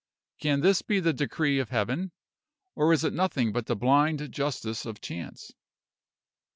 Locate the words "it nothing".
3.03-3.51